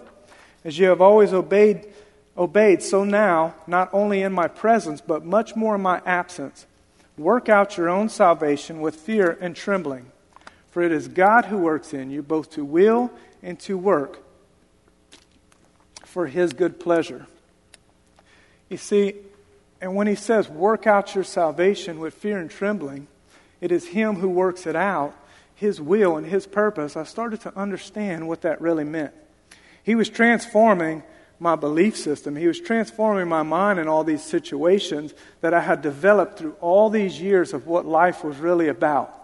[0.65, 1.87] as you have always obeyed,
[2.37, 6.67] obeyed, so now, not only in my presence, but much more in my absence,
[7.17, 10.11] work out your own salvation with fear and trembling.
[10.69, 14.19] For it is God who works in you, both to will and to work
[16.13, 17.25] for his good pleasure.
[18.69, 19.15] You see,
[19.81, 23.07] and when he says, work out your salvation with fear and trembling,
[23.59, 25.15] it is him who works it out,
[25.55, 26.95] his will and his purpose.
[26.95, 29.11] I started to understand what that really meant.
[29.81, 31.01] He was transforming
[31.39, 32.35] my belief system.
[32.35, 36.91] He was transforming my mind in all these situations that I had developed through all
[36.91, 39.22] these years of what life was really about.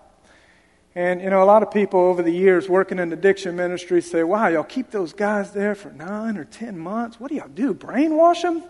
[1.00, 4.22] And, you know, a lot of people over the years working in addiction ministry say,
[4.22, 7.18] wow, y'all keep those guys there for nine or ten months.
[7.22, 7.74] What do y'all do?
[7.74, 8.66] Brainwash them?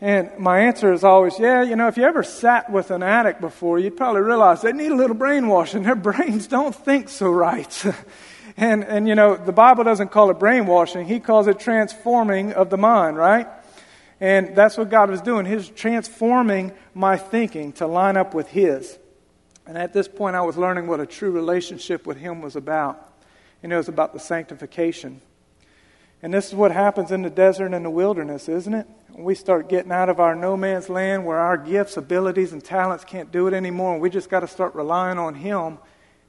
[0.00, 3.40] And my answer is always, yeah, you know, if you ever sat with an addict
[3.40, 5.82] before, you'd probably realize they need a little brainwashing.
[5.82, 7.84] Their brains don't think so right.
[8.58, 12.70] And, and, you know, the Bible doesn't call it brainwashing, He calls it transforming of
[12.70, 13.48] the mind, right?
[14.18, 15.44] And that's what God was doing.
[15.44, 18.96] He's transforming my thinking to line up with His.
[19.66, 23.12] And at this point, I was learning what a true relationship with Him was about.
[23.62, 25.20] And it was about the sanctification.
[26.22, 28.86] And this is what happens in the desert and the wilderness, isn't it?
[29.10, 33.04] We start getting out of our no man's land where our gifts, abilities, and talents
[33.04, 33.94] can't do it anymore.
[33.94, 35.78] And we just got to start relying on Him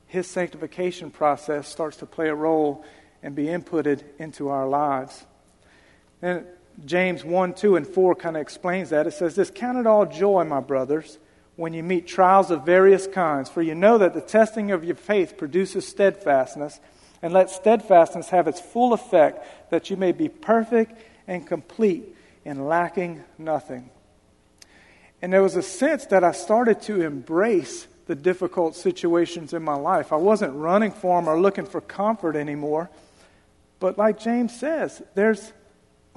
[0.08, 2.84] his sanctification process starts to play a role
[3.22, 5.26] and be inputted into our lives.
[6.22, 6.46] And
[6.86, 9.06] James 1, 2, and 4 kind of explains that.
[9.06, 11.20] It says this Count it all joy, my brothers,
[11.58, 14.96] when you meet trials of various kinds, for you know that the testing of your
[14.96, 16.80] faith produces steadfastness,
[17.22, 22.16] and let steadfastness have its full effect, that you may be perfect and complete
[22.46, 23.90] and lacking nothing.
[25.22, 29.76] And there was a sense that I started to embrace the difficult situations in my
[29.76, 30.14] life.
[30.14, 32.90] I wasn't running for them or looking for comfort anymore.
[33.80, 35.52] But like James says, there's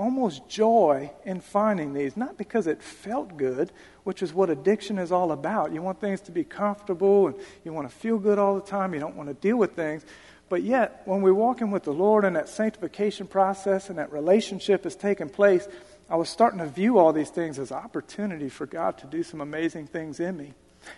[0.00, 3.70] almost joy in finding these, not because it felt good,
[4.02, 5.74] which is what addiction is all about.
[5.74, 8.94] You want things to be comfortable and you want to feel good all the time.
[8.94, 10.02] You don't want to deal with things.
[10.48, 14.86] But yet, when we're walking with the Lord and that sanctification process and that relationship
[14.86, 15.68] is taking place,
[16.08, 19.42] I was starting to view all these things as opportunity for God to do some
[19.42, 20.54] amazing things in me.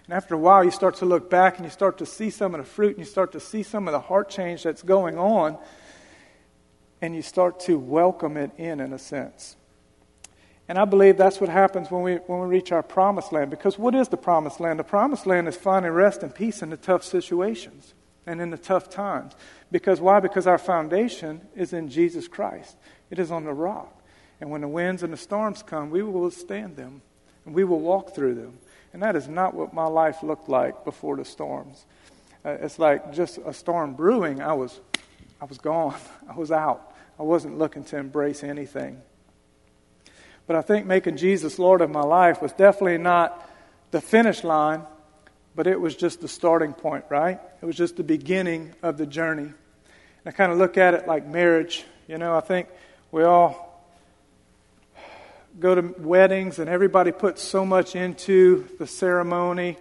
[0.06, 2.54] And after a while, you start to look back and you start to see some
[2.54, 5.18] of the fruit and you start to see some of the heart change that's going
[5.18, 5.58] on.
[7.02, 9.56] And you start to welcome it in, in a sense.
[10.68, 13.50] And I believe that's what happens when we, when we reach our promised land.
[13.50, 14.78] Because what is the promised land?
[14.78, 17.92] The promised land is finding rest and peace in the tough situations
[18.26, 19.34] and in the tough times.
[19.70, 20.20] Because why?
[20.20, 22.76] Because our foundation is in Jesus Christ,
[23.10, 24.02] it is on the rock.
[24.40, 27.02] And when the winds and the storms come, we will withstand them
[27.44, 28.58] and we will walk through them.
[28.92, 31.84] And that is not what my life looked like before the storms.
[32.44, 34.40] Uh, it's like just a storm brewing.
[34.40, 34.80] I was,
[35.40, 35.96] I was gone.
[36.30, 36.91] I was out.
[37.18, 39.00] I wasn't looking to embrace anything.
[40.46, 43.48] But I think making Jesus Lord of my life was definitely not
[43.90, 44.82] the finish line,
[45.54, 47.38] but it was just the starting point, right?
[47.60, 49.42] It was just the beginning of the journey.
[49.42, 49.54] And
[50.26, 51.84] I kind of look at it like marriage.
[52.08, 52.68] You know, I think
[53.10, 53.68] we all
[55.60, 59.76] go to weddings and everybody puts so much into the ceremony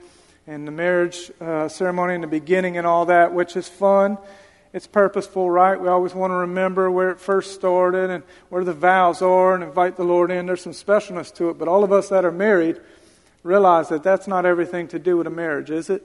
[0.46, 4.18] and the marriage uh, ceremony in the beginning and all that, which is fun.
[4.74, 5.80] It's purposeful, right?
[5.80, 9.64] We always want to remember where it first started and where the vows are and
[9.64, 10.46] invite the Lord in.
[10.46, 12.80] There's some specialness to it, but all of us that are married
[13.44, 16.04] realize that that's not everything to do with a marriage, is it?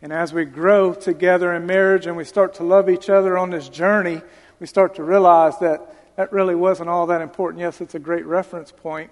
[0.00, 3.50] And as we grow together in marriage and we start to love each other on
[3.50, 4.22] this journey,
[4.58, 7.60] we start to realize that that really wasn't all that important.
[7.60, 9.10] Yes, it's a great reference point,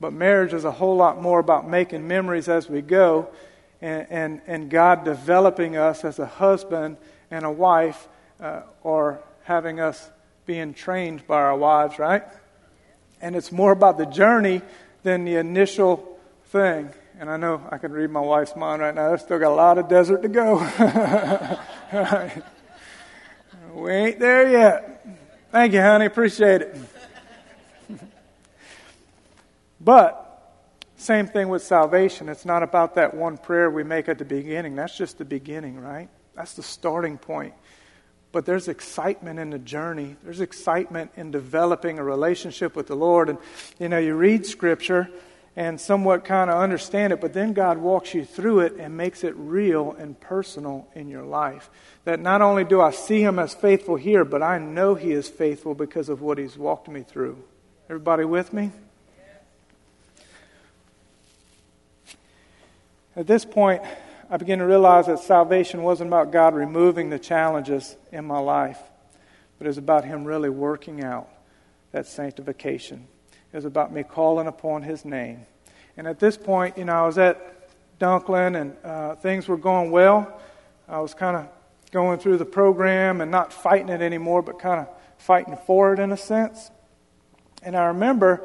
[0.00, 3.28] but marriage is a whole lot more about making memories as we go
[3.80, 6.96] and, and, and God developing us as a husband
[7.34, 8.08] and a wife
[8.40, 10.10] uh, or having us
[10.46, 12.22] being trained by our wives, right?
[13.20, 14.62] And it's more about the journey
[15.02, 16.90] than the initial thing.
[17.18, 19.12] And I know I can read my wife's mind right now.
[19.12, 20.58] I've still got a lot of desert to go.
[21.92, 22.42] right.
[23.72, 25.04] We ain't there yet.
[25.50, 26.06] Thank you, honey.
[26.06, 26.76] Appreciate it.
[29.80, 30.64] but,
[30.96, 32.28] same thing with salvation.
[32.28, 34.76] It's not about that one prayer we make at the beginning.
[34.76, 36.08] That's just the beginning, right?
[36.36, 37.54] That's the starting point.
[38.32, 40.16] But there's excitement in the journey.
[40.24, 43.28] There's excitement in developing a relationship with the Lord.
[43.28, 43.38] And,
[43.78, 45.08] you know, you read Scripture
[45.56, 49.22] and somewhat kind of understand it, but then God walks you through it and makes
[49.22, 51.70] it real and personal in your life.
[52.04, 55.28] That not only do I see Him as faithful here, but I know He is
[55.28, 57.40] faithful because of what He's walked me through.
[57.88, 58.72] Everybody with me?
[63.16, 63.80] At this point,
[64.34, 68.80] I began to realize that salvation wasn't about God removing the challenges in my life,
[69.58, 71.28] but it was about Him really working out
[71.92, 73.06] that sanctification.
[73.52, 75.46] It was about me calling upon His name.
[75.96, 77.70] And at this point, you know, I was at
[78.00, 80.40] Dunklin and uh, things were going well.
[80.88, 81.48] I was kind of
[81.92, 86.00] going through the program and not fighting it anymore, but kind of fighting for it
[86.00, 86.72] in a sense.
[87.62, 88.44] And I remember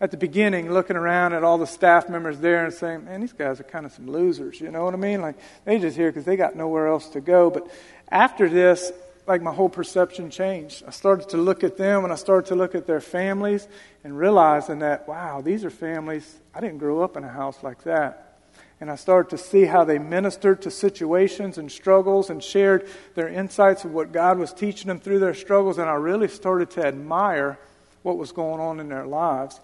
[0.00, 3.32] at the beginning looking around at all the staff members there and saying, man, these
[3.32, 4.60] guys are kind of some losers.
[4.60, 5.20] You know what I mean?
[5.20, 7.50] Like, they just here because they got nowhere else to go.
[7.50, 7.70] But
[8.08, 8.92] after this,
[9.26, 10.82] like my whole perception changed.
[10.86, 13.68] I started to look at them and I started to look at their families
[14.02, 16.40] and realizing that, wow, these are families.
[16.54, 18.38] I didn't grow up in a house like that.
[18.80, 23.28] And I started to see how they ministered to situations and struggles and shared their
[23.28, 25.76] insights of what God was teaching them through their struggles.
[25.76, 27.58] And I really started to admire
[28.02, 29.60] what was going on in their lives.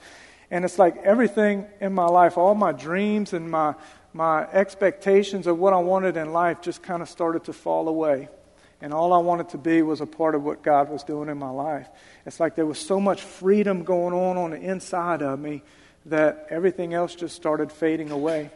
[0.51, 3.75] And it's like everything in my life, all my dreams and my,
[4.13, 8.29] my expectations of what I wanted in life just kind of started to fall away.
[8.81, 11.39] And all I wanted to be was a part of what God was doing in
[11.39, 11.89] my life.
[12.27, 15.63] It's like there was so much freedom going on on the inside of me
[16.07, 18.51] that everything else just started fading away.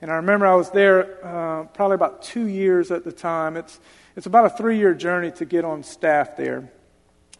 [0.00, 3.56] And I remember I was there uh, probably about two years at the time.
[3.56, 3.78] It's,
[4.16, 6.70] it's about a three year journey to get on staff there.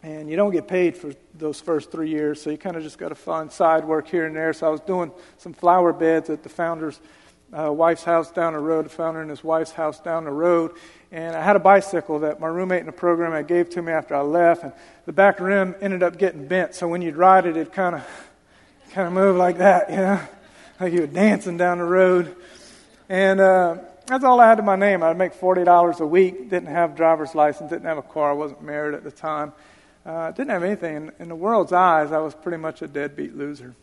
[0.03, 2.97] And you don't get paid for those first three years, so you kind of just
[2.97, 4.53] got to find side work here and there.
[4.53, 6.99] So I was doing some flower beds at the founder's
[7.51, 10.71] uh, wife's house down the road, the founder and his wife's house down the road.
[11.11, 13.91] And I had a bicycle that my roommate in the program had gave to me
[13.91, 14.73] after I left, and
[15.05, 16.75] the back rim ended up getting bent.
[16.75, 18.07] So when you'd ride it, it kind of
[18.91, 20.19] kind of moved like that, you know,
[20.79, 22.35] like you were dancing down the road.
[23.09, 25.01] And uh, that's all I had to my name.
[25.01, 26.49] I'd make forty dollars a week.
[26.49, 27.69] Didn't have driver's license.
[27.69, 28.29] Didn't have a car.
[28.29, 29.53] I wasn't married at the time.
[30.07, 30.95] Uh, didn't have anything.
[30.95, 33.75] In, in the world's eyes, I was pretty much a deadbeat loser.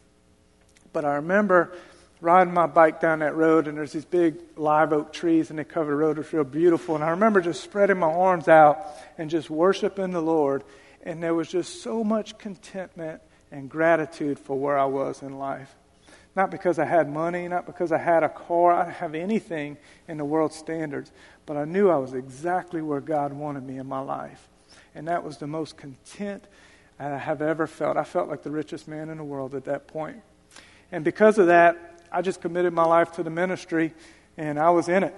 [0.95, 1.77] But I remember
[2.23, 5.65] riding my bike down that road, and there's these big live oak trees, and they
[5.65, 6.17] cover the road.
[6.17, 6.95] Was real beautiful.
[6.95, 8.87] And I remember just spreading my arms out
[9.19, 10.65] and just worshiping the Lord.
[11.03, 13.21] And there was just so much contentment
[13.53, 15.77] and gratitude for where I was in life.
[16.35, 19.77] Not because I had money, not because I had a car, I didn't have anything
[20.09, 21.13] in the world's standards,
[21.45, 24.49] but I knew I was exactly where God wanted me in my life.
[24.95, 26.45] And that was the most content
[26.99, 27.97] I have ever felt.
[27.97, 30.23] I felt like the richest man in the world at that point.
[30.93, 33.93] And because of that, I just committed my life to the ministry
[34.37, 35.15] and I was in it.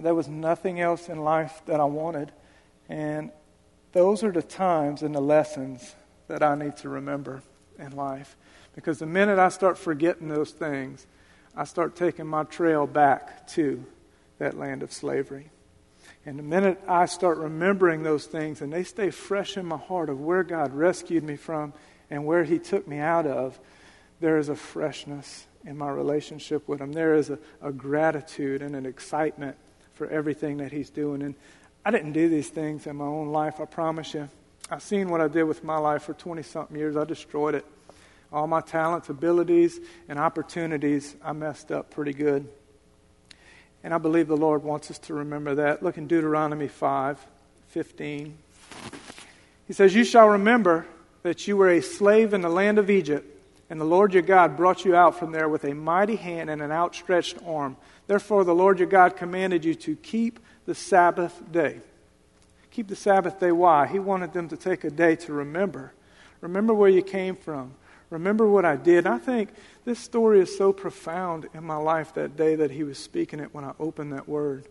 [0.00, 2.32] There was nothing else in life that I wanted.
[2.88, 3.30] And
[3.92, 5.94] those are the times and the lessons
[6.28, 7.42] that I need to remember
[7.78, 8.36] in life.
[8.74, 11.06] Because the minute I start forgetting those things,
[11.56, 13.84] I start taking my trail back to
[14.38, 15.50] that land of slavery.
[16.26, 20.10] And the minute I start remembering those things and they stay fresh in my heart
[20.10, 21.72] of where God rescued me from
[22.10, 23.58] and where He took me out of,
[24.18, 26.92] there is a freshness in my relationship with Him.
[26.92, 29.56] There is a, a gratitude and an excitement
[29.94, 31.22] for everything that He's doing.
[31.22, 31.36] And
[31.84, 34.28] I didn't do these things in my own life, I promise you.
[34.68, 36.96] I've seen what I did with my life for 20 something years.
[36.96, 37.64] I destroyed it.
[38.32, 42.48] All my talents, abilities, and opportunities, I messed up pretty good.
[43.86, 45.80] And I believe the Lord wants us to remember that.
[45.80, 47.24] Look in Deuteronomy 5
[47.68, 48.36] 15.
[49.68, 50.86] He says, You shall remember
[51.22, 53.24] that you were a slave in the land of Egypt,
[53.70, 56.60] and the Lord your God brought you out from there with a mighty hand and
[56.60, 57.76] an outstretched arm.
[58.08, 61.78] Therefore, the Lord your God commanded you to keep the Sabbath day.
[62.72, 63.52] Keep the Sabbath day.
[63.52, 63.86] Why?
[63.86, 65.92] He wanted them to take a day to remember.
[66.40, 67.72] Remember where you came from.
[68.10, 69.06] Remember what I did.
[69.06, 69.50] I think
[69.84, 73.52] this story is so profound in my life that day that he was speaking it
[73.52, 74.68] when I opened that word.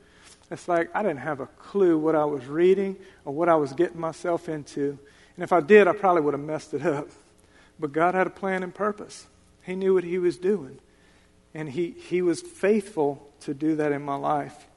[0.52, 3.74] It's like I didn't have a clue what I was reading or what I was
[3.74, 4.98] getting myself into.
[5.36, 7.10] And if I did, I probably would have messed it up.
[7.80, 9.28] But God had a plan and purpose.
[9.64, 10.80] He knew what He was doing.
[11.54, 14.68] And He, he was faithful to do that in my life.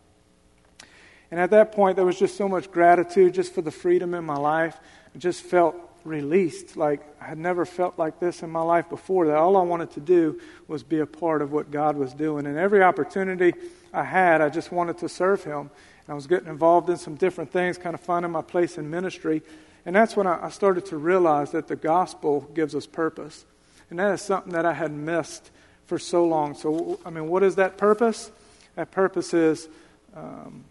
[1.30, 4.24] And at that point, there was just so much gratitude just for the freedom in
[4.24, 4.78] my life.
[5.14, 6.76] I just felt released.
[6.76, 9.26] Like I had never felt like this in my life before.
[9.26, 12.46] That all I wanted to do was be a part of what God was doing.
[12.46, 13.54] And every opportunity
[13.92, 15.58] I had, I just wanted to serve Him.
[15.60, 18.90] And I was getting involved in some different things, kind of finding my place in
[18.90, 19.42] ministry.
[19.86, 23.44] And that's when I started to realize that the gospel gives us purpose.
[23.90, 25.50] And that is something that I had missed
[25.86, 26.54] for so long.
[26.54, 28.30] So, I mean, what is that purpose?
[28.74, 29.68] That purpose is,
[30.14, 30.64] um,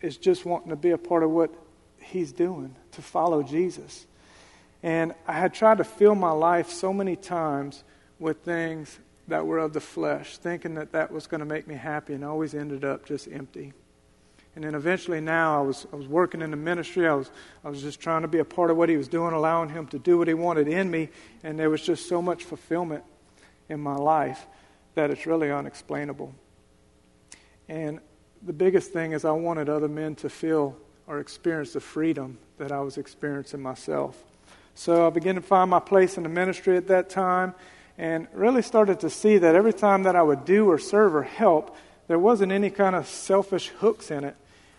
[0.00, 1.54] is just wanting to be a part of what
[2.00, 4.06] He's doing, to follow Jesus.
[4.82, 7.82] And I had tried to fill my life so many times
[8.18, 11.74] with things that were of the flesh, thinking that that was going to make me
[11.74, 13.72] happy, and I always ended up just empty.
[14.54, 17.06] And then eventually, now I was, I was working in the ministry.
[17.06, 17.30] I was,
[17.62, 19.86] I was just trying to be a part of what he was doing, allowing him
[19.88, 21.10] to do what he wanted in me.
[21.42, 23.04] And there was just so much fulfillment
[23.68, 24.46] in my life
[24.94, 26.34] that it's really unexplainable.
[27.68, 28.00] And
[28.42, 30.74] the biggest thing is, I wanted other men to feel
[31.06, 34.24] or experience the freedom that I was experiencing myself.
[34.78, 37.54] So I began to find my place in the ministry at that time
[37.96, 41.22] and really started to see that every time that I would do or serve or
[41.22, 41.74] help,
[42.08, 44.36] there wasn't any kind of selfish hooks in it.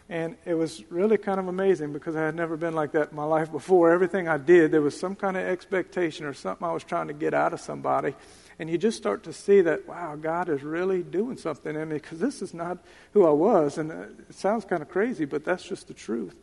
[0.07, 3.15] And it was really kind of amazing because I had never been like that in
[3.15, 3.91] my life before.
[3.91, 7.13] Everything I did, there was some kind of expectation or something I was trying to
[7.13, 8.13] get out of somebody.
[8.59, 11.95] And you just start to see that, wow, God is really doing something in me
[11.95, 12.77] because this is not
[13.13, 13.79] who I was.
[13.79, 16.35] And it sounds kind of crazy, but that's just the truth.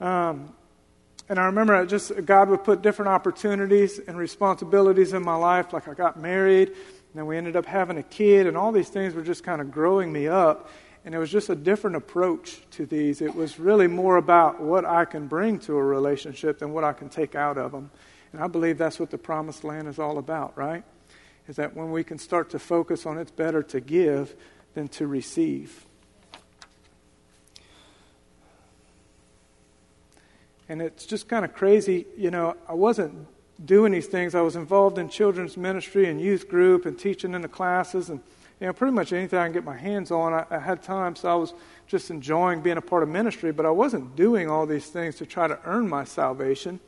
[0.00, 0.52] Um,
[1.28, 5.72] and I remember just God would put different opportunities and responsibilities in my life.
[5.72, 6.76] Like I got married, and
[7.14, 9.70] then we ended up having a kid, and all these things were just kind of
[9.70, 10.68] growing me up.
[11.04, 13.20] And it was just a different approach to these.
[13.20, 16.94] It was really more about what I can bring to a relationship than what I
[16.94, 17.90] can take out of them.
[18.32, 20.82] And I believe that's what the promised land is all about, right?
[21.46, 24.34] Is that when we can start to focus on it's better to give
[24.72, 25.86] than to receive.
[30.68, 32.06] And it's just kind of crazy.
[32.16, 33.26] You know, I wasn't
[33.64, 34.34] doing these things.
[34.34, 38.20] I was involved in children's ministry and youth group and teaching in the classes and,
[38.60, 40.32] you know, pretty much anything I can get my hands on.
[40.32, 41.54] I, I had time, so I was
[41.86, 45.26] just enjoying being a part of ministry, but I wasn't doing all these things to
[45.26, 46.80] try to earn my salvation,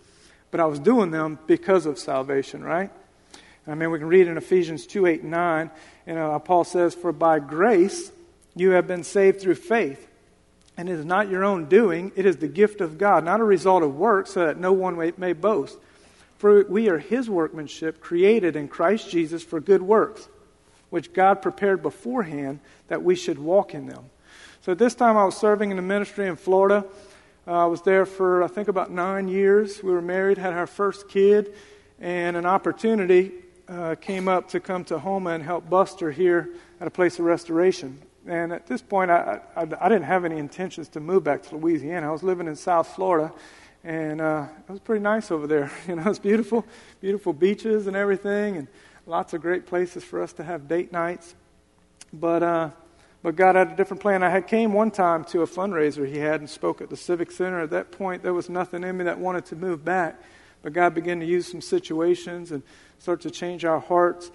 [0.50, 2.90] but I was doing them because of salvation, right?
[3.68, 5.70] I mean, we can read in Ephesians 2 8 and 9,
[6.06, 8.12] you know, Paul says, For by grace
[8.54, 10.05] you have been saved through faith
[10.76, 13.44] and it is not your own doing, it is the gift of God, not a
[13.44, 15.78] result of works, so that no one may, may boast.
[16.38, 20.28] For we are his workmanship, created in Christ Jesus for good works,
[20.90, 24.04] which God prepared beforehand that we should walk in them.
[24.60, 26.84] So at this time, I was serving in the ministry in Florida.
[27.46, 29.82] Uh, I was there for, I think, about nine years.
[29.82, 31.54] We were married, had our first kid,
[32.00, 33.32] and an opportunity
[33.68, 37.24] uh, came up to come to Houma and help Buster here at a place of
[37.24, 38.02] restoration.
[38.26, 41.56] And at this point, I, I, I, didn't have any intentions to move back to
[41.56, 42.08] Louisiana.
[42.08, 43.32] I was living in South Florida,
[43.84, 45.70] and uh, it was pretty nice over there.
[45.88, 46.66] You know, it's beautiful,
[47.00, 48.68] beautiful beaches and everything, and
[49.06, 51.36] lots of great places for us to have date nights.
[52.12, 52.70] But uh,
[53.22, 54.22] but God had a different plan.
[54.22, 57.30] I had came one time to a fundraiser he had and spoke at the Civic
[57.30, 57.60] Center.
[57.60, 60.20] At that point, there was nothing in me that wanted to move back,
[60.62, 62.62] but God began to use some situations and
[62.98, 64.30] start to change our hearts.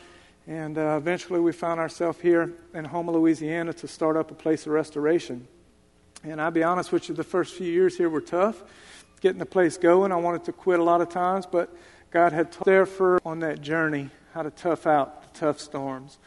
[0.48, 4.66] And uh, eventually we found ourselves here in Houma, Louisiana to start up a place
[4.66, 5.48] of restoration.
[6.24, 8.64] And I'll be honest with you, the first few years here were tough.
[9.22, 11.76] Getting the place going, I wanted to quit a lot of times, but
[12.10, 16.18] God had taught there for on that journey how to tough out the tough storms.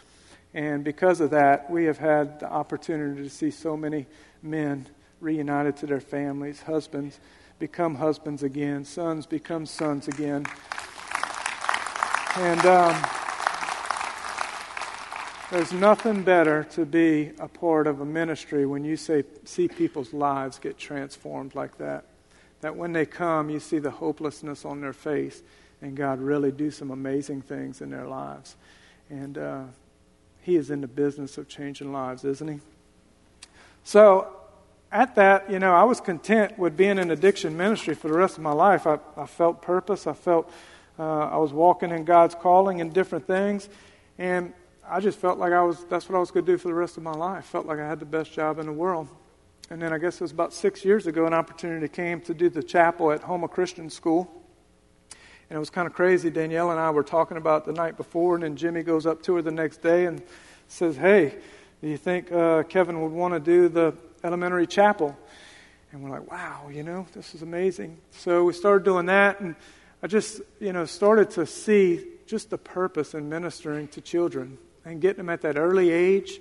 [0.53, 4.07] And because of that, we have had the opportunity to see so many
[4.43, 4.87] men
[5.21, 7.19] reunited to their families, husbands
[7.59, 10.45] become husbands again, sons become sons again.
[12.37, 13.07] And um,
[15.55, 20.13] there's nothing better to be a part of a ministry when you say, see people's
[20.13, 22.07] lives get transformed like that.
[22.61, 25.45] That when they come, you see the hopelessness on their face,
[25.81, 28.57] and God really do some amazing things in their lives.
[29.09, 29.63] And uh,
[30.43, 32.59] He is in the business of changing lives, isn't He?
[33.85, 34.35] So
[34.91, 38.39] at that, you know, I was content with being in addiction ministry for the rest
[38.39, 38.89] of my life.
[38.89, 40.09] I, I felt purpose.
[40.09, 40.51] I felt
[40.99, 43.69] uh, I was walking in God's calling and different things.
[44.19, 44.53] And
[44.89, 46.75] I just felt like I was, that's what I was going to do for the
[46.75, 47.47] rest of my life.
[47.47, 49.09] Felt like I had the best job in the world.
[49.71, 52.51] And then I guess it was about six years ago, an opportunity came to do
[52.51, 54.31] the chapel at Houma Christian School.
[55.49, 56.31] And it was kind of crazy.
[56.31, 59.37] Danielle and I were talking about the night before, and then Jimmy goes up to
[59.37, 60.23] her the next day and
[60.69, 61.37] says, Hey,
[61.83, 65.17] do you think uh, Kevin would want to do the elementary chapel.
[65.93, 67.99] And we're like, wow, you know, this is amazing.
[68.11, 69.55] So we started doing that, and
[70.03, 75.01] I just, you know, started to see just the purpose in ministering to children and
[75.01, 76.41] getting them at that early age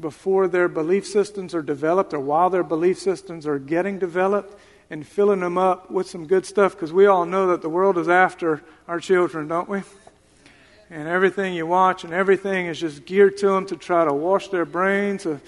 [0.00, 4.58] before their belief systems are developed or while their belief systems are getting developed
[4.90, 7.96] and filling them up with some good stuff because we all know that the world
[7.98, 9.82] is after our children, don't we?
[10.90, 14.48] And everything you watch and everything is just geared to them to try to wash
[14.48, 15.40] their brains, of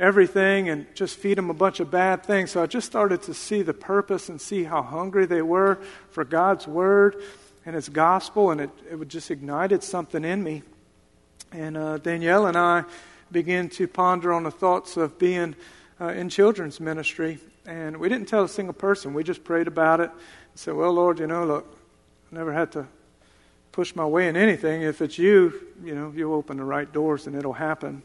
[0.00, 2.50] everything and just feed them a bunch of bad things.
[2.50, 5.78] So I just started to see the purpose and see how hungry they were
[6.10, 7.22] for God's word
[7.66, 10.62] and His gospel, and it, it just ignited something in me.
[11.52, 12.84] And uh, Danielle and I
[13.32, 15.56] began to ponder on the thoughts of being
[16.00, 17.38] uh, in children's ministry.
[17.66, 19.14] And we didn't tell a single person.
[19.14, 20.10] We just prayed about it.
[20.10, 20.18] And
[20.54, 21.76] said, Well, Lord, you know, look,
[22.30, 22.86] I never had to
[23.72, 24.82] push my way in anything.
[24.82, 25.52] If it's you,
[25.84, 28.02] you know, you open the right doors and it'll happen.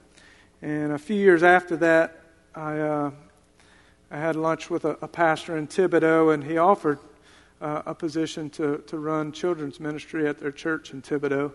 [0.62, 2.22] And a few years after that,
[2.56, 3.12] I, uh,
[4.10, 7.00] I had lunch with a, a, pastor in Thibodaux, and he offered
[7.62, 11.52] uh, a position to, to run children's ministry at their church in Thibodaux.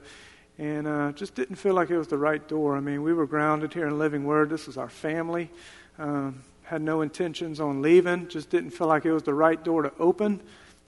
[0.61, 2.77] And uh, just didn't feel like it was the right door.
[2.77, 4.51] I mean, we were grounded here in Living Word.
[4.51, 5.49] This was our family.
[5.99, 8.29] Um, had no intentions on leaving.
[8.29, 10.39] Just didn't feel like it was the right door to open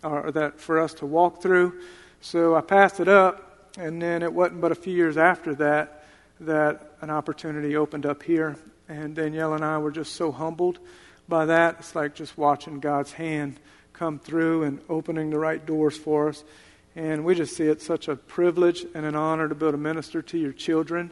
[0.02, 1.80] or that for us to walk through.
[2.20, 6.04] So I passed it up, and then it wasn't but a few years after that
[6.40, 8.56] that an opportunity opened up here.
[8.90, 10.80] And Danielle and I were just so humbled
[11.30, 11.76] by that.
[11.78, 13.58] It's like just watching God's hand
[13.94, 16.44] come through and opening the right doors for us.
[16.94, 19.78] And we just see it such a privilege and an honor to be able to
[19.78, 21.10] minister to your children.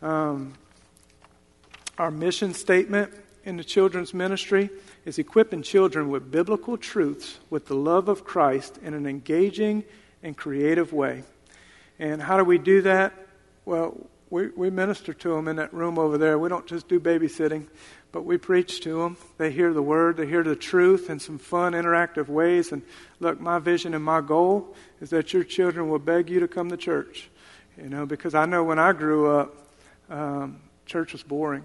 [0.00, 0.54] Um,
[1.98, 3.12] our mission statement
[3.44, 4.70] in the children's ministry
[5.04, 9.84] is equipping children with biblical truths with the love of Christ in an engaging
[10.22, 11.24] and creative way.
[11.98, 13.12] And how do we do that?
[13.64, 13.96] Well,
[14.30, 16.38] we, we minister to them in that room over there.
[16.38, 17.66] We don't just do babysitting,
[18.12, 19.16] but we preach to them.
[19.38, 22.70] They hear the word, they hear the truth in some fun, interactive ways.
[22.70, 22.82] And
[23.20, 26.68] look, my vision and my goal is that your children will beg you to come
[26.68, 27.30] to church.
[27.78, 29.56] You know, because I know when I grew up,
[30.10, 31.64] um, church was boring.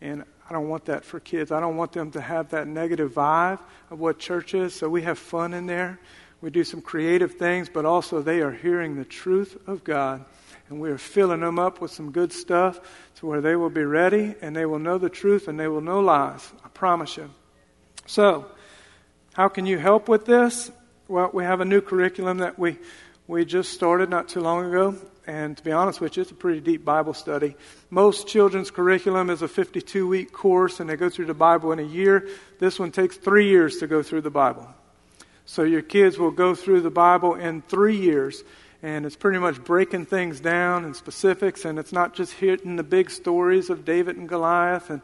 [0.00, 1.52] And I don't want that for kids.
[1.52, 4.74] I don't want them to have that negative vibe of what church is.
[4.74, 6.00] So we have fun in there.
[6.40, 10.24] We do some creative things, but also they are hearing the truth of God
[10.72, 12.80] and we are filling them up with some good stuff
[13.16, 15.82] to where they will be ready and they will know the truth and they will
[15.82, 16.50] know lies.
[16.64, 17.28] I promise you.
[18.06, 18.46] So,
[19.34, 20.70] how can you help with this?
[21.08, 22.78] Well, we have a new curriculum that we,
[23.26, 24.96] we just started not too long ago.
[25.26, 27.54] And to be honest with you, it's a pretty deep Bible study.
[27.90, 31.80] Most children's curriculum is a 52 week course and they go through the Bible in
[31.80, 32.28] a year.
[32.60, 34.66] This one takes three years to go through the Bible.
[35.44, 38.42] So your kids will go through the Bible in three years
[38.82, 42.82] and it's pretty much breaking things down in specifics, and it's not just hitting the
[42.82, 45.00] big stories of David and Goliath and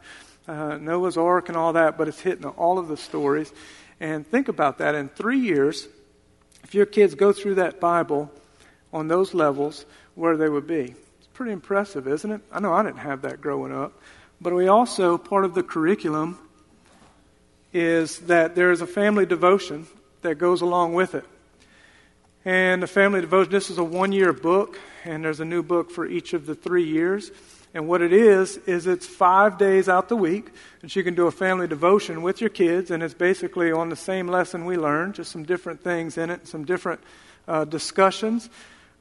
[0.47, 3.53] uh, Noah's Ark and all that, but it's hitting all of the stories.
[3.99, 5.87] And think about that in three years,
[6.63, 8.31] if your kids go through that Bible
[8.91, 10.93] on those levels, where they would be.
[11.19, 12.41] It's pretty impressive, isn't it?
[12.51, 13.93] I know I didn't have that growing up.
[14.41, 16.37] But we also, part of the curriculum
[17.71, 19.87] is that there is a family devotion
[20.21, 21.25] that goes along with it.
[22.45, 25.91] And the family devotion, this is a one year book, and there's a new book
[25.91, 27.31] for each of the three years.
[27.73, 30.49] And what it is, is it's five days out the week,
[30.81, 33.95] and you can do a family devotion with your kids, and it's basically on the
[33.95, 37.01] same lesson we learned, just some different things in it, some different
[37.47, 38.49] uh, discussions.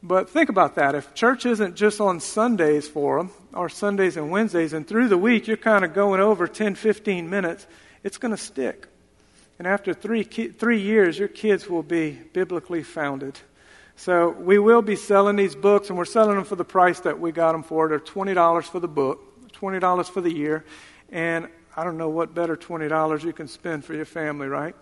[0.03, 0.95] But think about that.
[0.95, 5.19] If church isn't just on Sundays for them, or Sundays and Wednesdays, and through the
[5.19, 7.67] week you're kind of going over 10, 15 minutes,
[8.03, 8.89] it's going to stick.
[9.59, 13.39] And after three, three years, your kids will be biblically founded.
[13.97, 17.19] So we will be selling these books, and we're selling them for the price that
[17.19, 17.89] we got them for.
[17.89, 20.65] They're $20 for the book, $20 for the year.
[21.11, 24.77] And I don't know what better $20 you can spend for your family, right?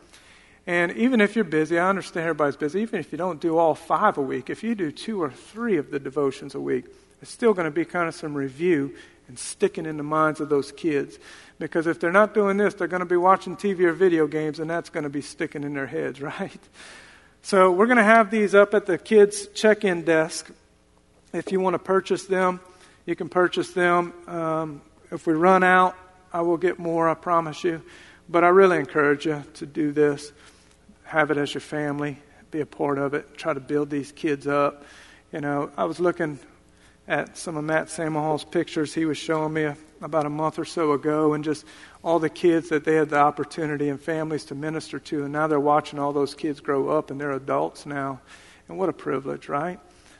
[0.66, 3.74] And even if you're busy, I understand everybody's busy, even if you don't do all
[3.74, 6.86] five a week, if you do two or three of the devotions a week,
[7.22, 8.94] it's still going to be kind of some review
[9.28, 11.18] and sticking in the minds of those kids.
[11.58, 14.60] Because if they're not doing this, they're going to be watching TV or video games,
[14.60, 16.60] and that's going to be sticking in their heads, right?
[17.42, 20.50] So we're going to have these up at the kids' check in desk.
[21.32, 22.60] If you want to purchase them,
[23.06, 24.12] you can purchase them.
[24.26, 25.96] Um, if we run out,
[26.32, 27.82] I will get more, I promise you.
[28.28, 30.32] But I really encourage you to do this.
[31.04, 32.18] Have it as your family,
[32.50, 34.84] be a part of it, try to build these kids up.
[35.32, 36.38] You know, I was looking
[37.06, 40.92] at some of Matt Samahall's pictures he was showing me about a month or so
[40.92, 41.64] ago, and just
[42.04, 45.24] all the kids that they had the opportunity and families to minister to.
[45.24, 48.20] And now they're watching all those kids grow up, and they're adults now.
[48.68, 49.78] And what a privilege, right?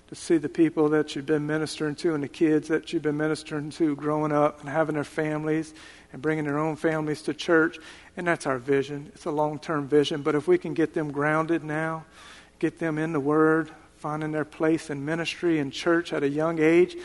[0.08, 3.16] To see the people that you've been ministering to and the kids that you've been
[3.16, 5.74] ministering to growing up and having their families
[6.12, 7.78] and bringing their own families to church.
[8.16, 9.10] And that's our vision.
[9.14, 10.22] It's a long term vision.
[10.22, 12.04] But if we can get them grounded now,
[12.60, 16.60] get them in the Word, finding their place in ministry and church at a young
[16.60, 16.96] age,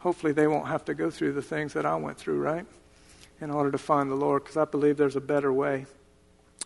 [0.00, 2.66] hopefully they won't have to go through the things that I went through, right?
[3.40, 5.86] In order to find the Lord, because I believe there's a better way.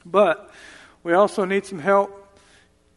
[0.05, 0.51] But
[1.03, 2.20] we also need some help.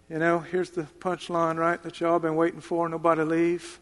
[0.09, 2.87] You know, here's the punchline, right, that y'all been waiting for.
[2.87, 3.79] Nobody leave.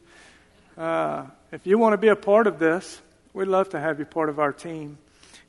[0.77, 3.01] Uh, if you want to be a part of this,
[3.33, 4.97] we'd love to have you part of our team.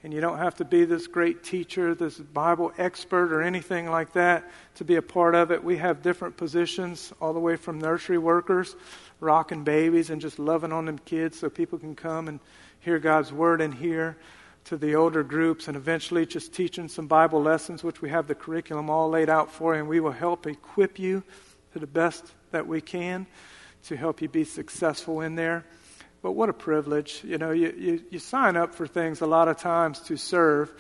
[0.07, 4.13] And you don't have to be this great teacher, this Bible expert, or anything like
[4.13, 5.65] that to be a part of it.
[5.65, 8.77] We have different positions, all the way from nursery workers,
[9.19, 12.39] rocking babies, and just loving on them kids so people can come and
[12.79, 14.17] hear God's word in here,
[14.67, 18.35] to the older groups, and eventually just teaching some Bible lessons, which we have the
[18.37, 21.25] curriculum all laid out for you, and we will help equip you
[21.73, 23.27] to the best that we can
[23.87, 25.65] to help you be successful in there.
[26.23, 27.23] But what a privilege.
[27.25, 30.73] You know, you, you, you sign up for things a lot of times to serve,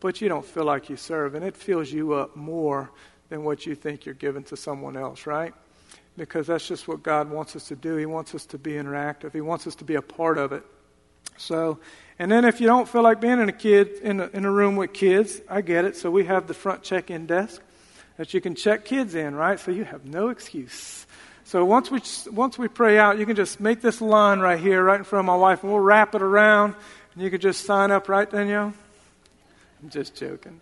[0.00, 1.34] but you don't feel like you serve.
[1.34, 2.90] And it fills you up more
[3.28, 5.54] than what you think you're giving to someone else, right?
[6.16, 7.96] Because that's just what God wants us to do.
[7.96, 10.62] He wants us to be interactive, He wants us to be a part of it.
[11.36, 11.80] So,
[12.18, 14.50] and then if you don't feel like being in a kid in a, in a
[14.50, 15.96] room with kids, I get it.
[15.96, 17.60] So we have the front check-in desk
[18.16, 19.58] that you can check kids in, right?
[19.58, 21.06] So you have no excuse.
[21.44, 22.00] So once we,
[22.32, 25.20] once we pray out, you can just make this line right here, right in front
[25.20, 26.74] of my wife, and we'll wrap it around,
[27.14, 28.72] and you can just sign up right yo.
[29.82, 30.60] I'm just joking.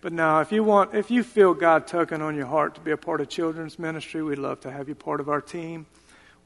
[0.00, 2.90] But now, if you want, if you feel God tugging on your heart to be
[2.90, 5.86] a part of children's ministry, we'd love to have you part of our team.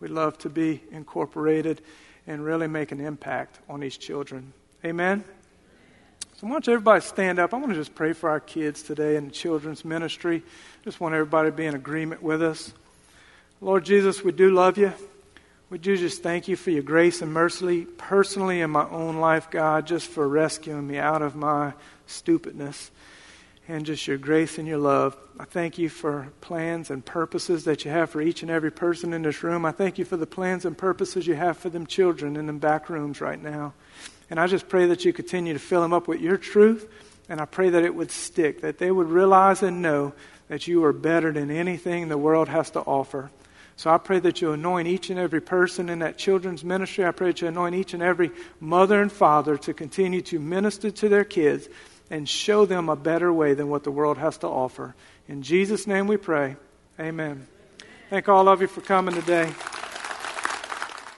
[0.00, 1.82] We'd love to be incorporated
[2.26, 4.52] and really make an impact on these children.
[4.84, 5.24] Amen?
[6.36, 7.52] So I want everybody stand up.
[7.52, 10.42] I want to just pray for our kids today in children's ministry.
[10.84, 12.72] Just want everybody to be in agreement with us.
[13.62, 14.92] Lord Jesus, we do love you.
[15.70, 19.52] We do just thank you for your grace and mercy personally in my own life,
[19.52, 21.74] God, just for rescuing me out of my
[22.08, 22.90] stupidness
[23.68, 25.16] and just your grace and your love.
[25.38, 29.12] I thank you for plans and purposes that you have for each and every person
[29.12, 29.64] in this room.
[29.64, 32.58] I thank you for the plans and purposes you have for them children in them
[32.58, 33.74] back rooms right now.
[34.28, 36.92] And I just pray that you continue to fill them up with your truth,
[37.28, 40.14] and I pray that it would stick, that they would realize and know
[40.48, 43.30] that you are better than anything the world has to offer.
[43.82, 47.04] So I pray that you anoint each and every person in that children's ministry.
[47.04, 48.30] I pray that you anoint each and every
[48.60, 51.68] mother and father to continue to minister to their kids
[52.08, 54.94] and show them a better way than what the world has to offer.
[55.26, 56.54] In Jesus' name we pray.
[57.00, 57.48] Amen.
[58.08, 59.52] Thank all of you for coming today.